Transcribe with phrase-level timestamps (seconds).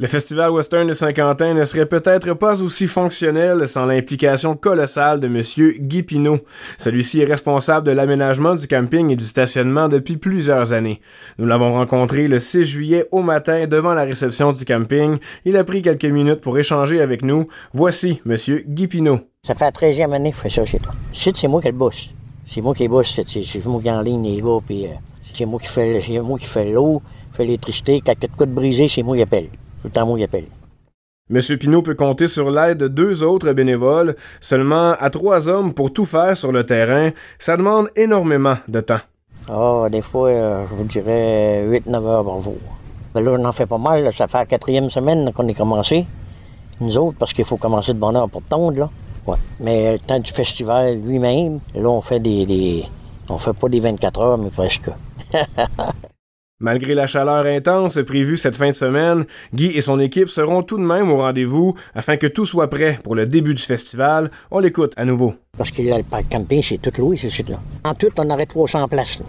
[0.00, 5.28] Le Festival Western de Saint-Quentin ne serait peut-être pas aussi fonctionnel sans l'implication colossale de
[5.28, 5.40] M.
[5.78, 6.04] Guy.
[6.78, 11.00] Celui-ci est responsable de l'aménagement du camping et du stationnement depuis plusieurs années.
[11.38, 15.18] Nous l'avons rencontré le 6 juillet au matin devant la réception du camping.
[15.44, 17.46] Il a pris quelques minutes pour échanger avec nous.
[17.72, 18.34] Voici M.
[18.66, 18.88] Guy.
[19.44, 20.92] Ça fait la 13e année que je fais ça chez toi.
[21.12, 22.10] c'est moi qui le bosse.
[22.48, 24.90] C'est moi qui bosse, c'est moi qui en ligne les gars, puis euh,
[25.32, 27.00] c'est moi qui fais moi qui fais l'eau,
[27.38, 28.02] l'électricité.
[28.04, 29.50] Quand de quoi de brisé, c'est moi qui appelle
[29.84, 30.46] le temps appelle.
[31.30, 35.90] Monsieur Pinault peut compter sur l'aide de deux autres bénévoles, seulement à trois hommes pour
[35.90, 37.12] tout faire sur le terrain.
[37.38, 39.00] Ça demande énormément de temps.
[39.48, 42.58] Ah, des fois, euh, je vous dirais 8-9 heures par jour.
[43.14, 44.12] Mais là, on en fait pas mal.
[44.12, 46.06] Ça fait la quatrième semaine qu'on est commencé.
[46.80, 48.90] Nous autres, parce qu'il faut commencer de bonne heure pour tondre, là.
[49.26, 49.36] Ouais.
[49.60, 52.84] Mais le temps du festival lui-même, là, on fait des, des...
[53.30, 54.90] On fait pas des 24 heures, mais presque.
[56.60, 60.78] Malgré la chaleur intense prévue cette fin de semaine, Guy et son équipe seront tout
[60.78, 64.30] de même au rendez-vous afin que tout soit prêt pour le début du festival.
[64.52, 65.34] On l'écoute à nouveau.
[65.58, 67.58] Parce que le parc camping, c'est tout loué, ce site-là.
[67.82, 69.20] En tout, on aurait 300 places.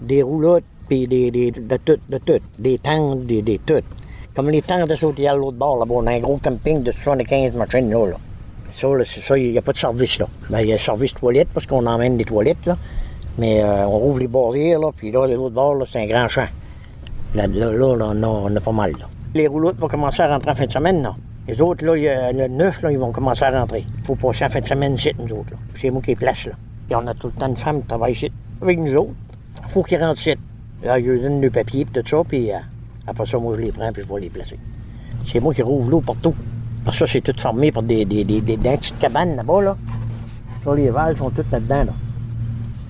[0.00, 2.40] Des roulottes, puis des, de tout, de tout.
[2.58, 3.80] Des tentes, des, des tout.
[4.34, 5.94] Comme les tentes de sauter à l'autre bord, là-bas.
[5.96, 8.06] On a un gros camping de 75 machines, là.
[8.06, 8.16] là.
[8.72, 10.26] Ça, il n'y a pas de service, là.
[10.50, 12.76] Ben, il y a service toilette, parce qu'on emmène des toilettes, là.
[13.38, 16.26] Mais euh, on rouvre les barrières, là, puis là, l'autre bord, là, c'est un grand
[16.26, 16.48] champ.
[17.34, 18.92] Là, là, on, a, pas mal.
[19.34, 21.14] Les roulottes vont commencer à rentrer en fin de semaine, non.
[21.48, 21.94] Les autres, là,
[22.32, 23.86] le neuf, là, ils vont commencer à rentrer.
[24.00, 25.54] Il faut passer en fin de semaine ici, nous autres.
[25.74, 26.52] C'est moi qui place, là.
[26.90, 29.14] Et on a tout le temps de femmes qui travaillent ici avec nous autres.
[29.64, 30.34] Il faut qu'ils rentrent ici.
[30.84, 32.58] Là, ils donnent le papier, puis tout ça, puis euh,
[33.06, 34.58] après ça, moi, je les prends, puis je vais les placer.
[35.24, 36.34] C'est moi qui rouvre l'eau partout.
[36.84, 39.76] Parce que ça, c'est tout formé par des, des, des, des, petites cabanes là-bas, là.
[40.64, 41.92] Ça, les valves sont toutes là-dedans, là.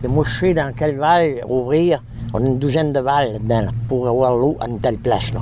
[0.01, 2.03] C'est moi, je sais dans quelle valve ouvrir
[2.35, 5.33] on a une douzaine de valves là-dedans pour avoir l'eau à une telle place.
[5.33, 5.41] Là.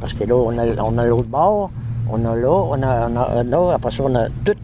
[0.00, 1.70] Parce que là, on a, on a l'autre bord,
[2.10, 4.54] on a là, on a, on a là, après ça, on a tout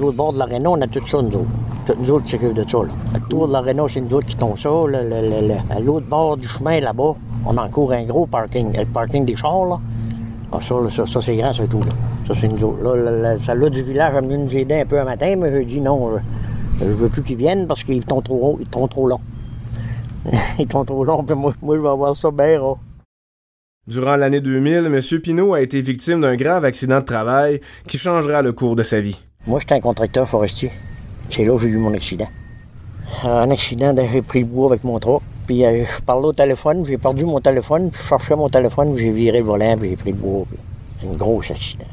[0.00, 1.48] l'autre bord de l'aréna, on a tout ça, nous autres.
[1.86, 2.78] Tout nous autres qui s'occupent de ça.
[3.14, 4.68] Le tour de l'aréna, c'est nous autres qui tombent ça.
[4.68, 7.14] à l'autre bord du chemin, là-bas,
[7.46, 8.76] on a encore un gros parking.
[8.76, 9.78] Le parking des chars, là.
[10.52, 11.80] Ah, ça, ça, ça c'est grand, c'est tout.
[11.80, 11.92] Là.
[12.26, 12.82] Ça, c'est nous autres.
[12.82, 15.80] Là, celle-là du village a venu nous aider un peu un matin, mais j'ai dit
[15.80, 16.10] non,
[16.80, 19.20] je, je veux plus qu'ils viennent parce qu'ils sont trop, ils sont trop longs.
[20.58, 22.60] Ils sont trop longs, moi, moi, je vais avoir ça bien
[23.86, 25.20] Durant l'année 2000, M.
[25.20, 29.00] Pinault a été victime d'un grave accident de travail qui changera le cours de sa
[29.00, 29.18] vie.
[29.46, 30.70] Moi, j'étais un contracteur forestier.
[31.30, 32.28] C'est là que j'ai eu mon accident.
[33.24, 36.84] Un accident, j'ai pris le bois avec mon truck, puis euh, je parlais au téléphone,
[36.86, 39.90] j'ai perdu mon téléphone, puis je cherchais mon téléphone, puis j'ai viré le volant, puis
[39.90, 40.44] j'ai pris le bois.
[40.50, 41.08] Puis...
[41.08, 41.84] Un gros accident.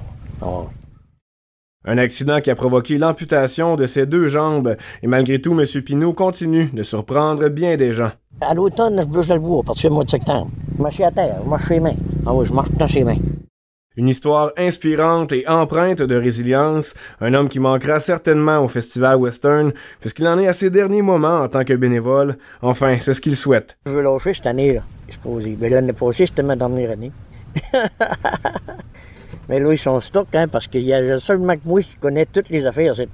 [0.42, 0.64] Ah
[1.86, 5.66] un accident qui a provoqué l'amputation de ses deux jambes, et malgré tout, M.
[5.82, 8.12] Pinault continue de surprendre bien des gens.
[8.42, 10.50] À l'automne, je bouge le bois à partir du mois de septembre.
[10.78, 11.96] Je marche à terre, je marche les mains.
[12.26, 13.18] Ah oui, je marche dans ses mains.
[13.98, 19.72] Une histoire inspirante et empreinte de résilience, un homme qui manquera certainement au Festival Western,
[20.02, 22.38] puisqu'il en est à ses derniers moments en tant que bénévole.
[22.62, 23.78] Enfin, c'est ce qu'il souhaite.
[23.86, 25.58] Je veux lâcher cette année-là, supposé.
[25.58, 27.14] Mais l'année passée, c'était ma dernière année.
[29.50, 32.26] Mais là, ils sont stock, hein, parce qu'il y a seulement que moi qui connais
[32.26, 32.96] toutes les affaires.
[32.96, 33.10] C'est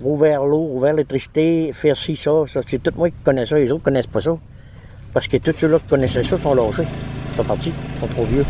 [0.00, 2.60] l'eau, ouvert l'électricité, faire ci, ça, ça.
[2.66, 4.36] C'est tout moi qui connais ça, les autres connaissent pas ça.
[5.12, 6.84] Parce que tous ceux-là qui connaissaient ça sont lâchés.
[7.32, 8.44] Ils sont partis, ils sont trop vieux.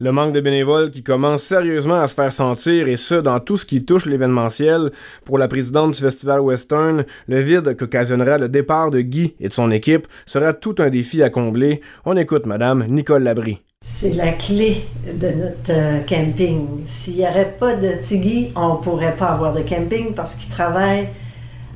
[0.00, 3.56] Le manque de bénévoles qui commence sérieusement à se faire sentir, et ce, dans tout
[3.56, 4.90] ce qui touche l'événementiel,
[5.24, 9.52] pour la présidente du Festival Western, le vide qu'occasionnera le départ de Guy et de
[9.52, 11.80] son équipe sera tout un défi à combler.
[12.04, 13.60] On écoute Madame Nicole Labrie.
[13.84, 16.66] C'est la clé de notre euh, camping.
[16.88, 20.50] S'il n'y aurait pas de Tigui, on ne pourrait pas avoir de camping parce qu'il
[20.50, 21.06] travaille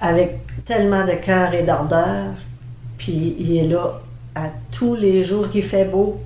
[0.01, 2.33] avec tellement de cœur et d'ardeur.
[2.97, 4.01] Puis il est là
[4.34, 6.21] à tous les jours qu'il fait beau.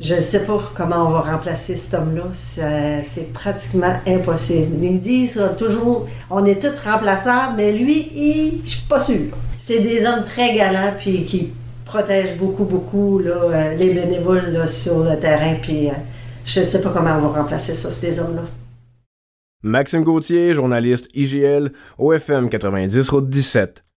[0.00, 2.26] Je ne sais pas comment on va remplacer cet homme-là.
[2.32, 4.76] C'est pratiquement impossible.
[4.82, 9.32] Il dit toujours, on est tous remplaçables, mais lui, il, je suis pas sûr.
[9.58, 11.52] C'est des hommes très galants puis qui
[11.84, 15.56] protège beaucoup, beaucoup euh, les bénévoles sur le terrain.
[15.60, 15.92] Puis euh,
[16.44, 18.42] je ne sais pas comment on va remplacer ça, ces hommes-là.
[19.62, 23.82] Maxime Gauthier, journaliste IGL, OFM 90 Route 17.